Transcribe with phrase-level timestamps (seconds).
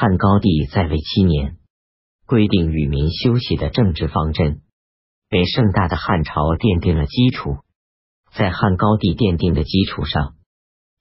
[0.00, 1.56] 汉高帝在位七年，
[2.24, 4.60] 规定与民休息的政治方针，
[5.28, 7.56] 为盛大的汉朝奠定了基础。
[8.32, 10.36] 在汉高帝奠定的基础上，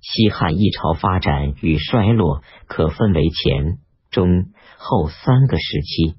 [0.01, 3.77] 西汉一朝发展与衰落可分为前、
[4.09, 4.49] 中、
[4.79, 6.15] 后三个时期。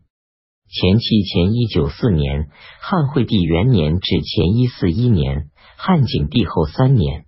[0.70, 2.48] 前期前一九四年，
[2.80, 7.26] 汉惠帝元年至前一四一年，汉景帝后三年，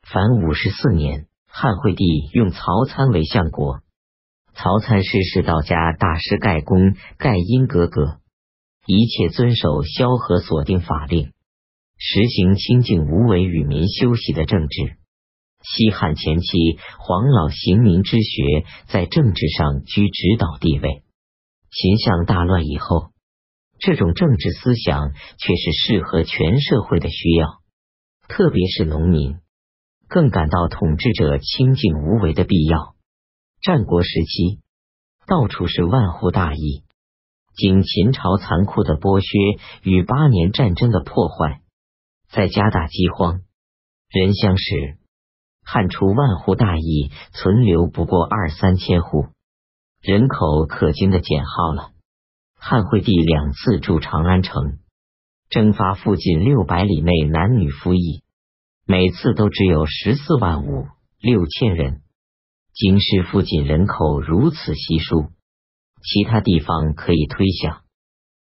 [0.00, 1.26] 凡五十四年。
[1.46, 3.80] 汉惠帝用曹参为相国。
[4.60, 8.18] 曹参师是道家大师盖公、盖因哥哥，
[8.86, 11.32] 一切遵守萧何所定法令，
[11.96, 14.96] 实行清静无为、与民休息的政治。
[15.62, 21.04] 西汉前期，黄老行民之学在政治上居指导地位。
[21.70, 23.12] 秦相大乱以后，
[23.78, 27.60] 这种政治思想却是适合全社会的需要，
[28.26, 29.36] 特别是农民，
[30.08, 32.97] 更感到统治者清静无为的必要。
[33.68, 34.62] 战国时期，
[35.26, 36.84] 到处是万户大邑。
[37.54, 41.60] 经秦朝残酷的剥削与八年战争的破坏，
[42.30, 43.42] 再加大饥荒，
[44.08, 44.96] 人相食，
[45.62, 49.26] 汉初万户大邑存留不过二三千户，
[50.00, 51.90] 人口可惊的减号了。
[52.58, 54.78] 汉惠帝两次驻长安城，
[55.50, 58.22] 征发附近六百里内男女服役，
[58.86, 60.86] 每次都只有十四万五
[61.20, 62.00] 六千人。
[62.80, 65.32] 京师附近人口如此稀疏，
[66.00, 67.82] 其他地方可以推想，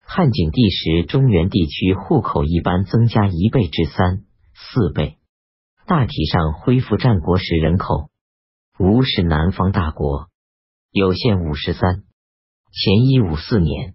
[0.01, 4.23] 汉景帝时中原地区户口一般增加一倍至三
[4.55, 5.19] 四倍，
[5.85, 8.09] 大体上恢复战国时人口。
[8.79, 10.29] 吴是南方大国，
[10.89, 12.01] 有限五十三。
[12.71, 13.93] 前一五四年，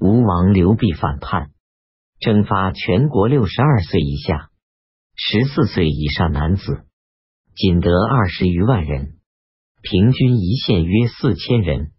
[0.00, 1.52] 吴王刘濞反叛，
[2.18, 4.50] 征发全国六十二岁以下、
[5.14, 6.86] 十四岁以上男子，
[7.54, 9.19] 仅得二十余万人。
[9.82, 11.92] 平均一县约四千人，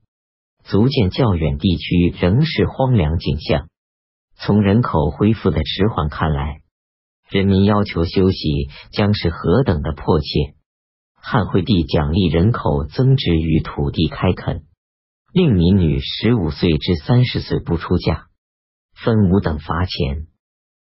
[0.63, 3.67] 足见较远地区仍是荒凉景象。
[4.35, 6.61] 从人口恢复的迟缓看来，
[7.29, 10.27] 人民要求休息将是何等的迫切。
[11.15, 14.63] 汉惠帝奖励人口增值与土地开垦，
[15.33, 18.27] 令民女十五岁至三十岁不出嫁，
[18.93, 20.27] 分五等罚钱，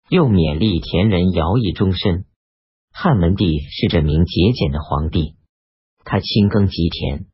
[0.09, 2.25] 又勉励田人徭役终身。
[2.91, 5.36] 汉文帝是这名节俭的皇帝。
[6.09, 7.25] 他亲耕吉田，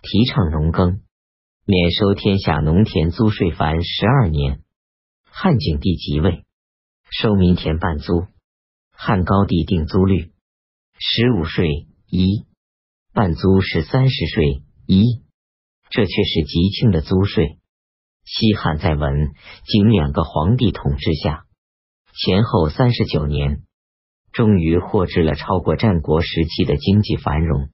[0.00, 1.00] 提倡农耕，
[1.66, 4.62] 免收天下农田租税凡十二年。
[5.24, 6.44] 汉景帝即位，
[7.10, 8.28] 收民田半租。
[8.92, 10.30] 汉高帝定租率
[10.96, 12.46] 十五税一，
[13.12, 15.24] 半租是三十税一，
[15.90, 17.58] 这却是极轻的租税。
[18.24, 19.32] 西汉在文
[19.66, 21.46] 景两个皇帝统治下，
[22.16, 23.64] 前后三十九年，
[24.30, 27.70] 终于获致了超过战国时期的经济繁荣。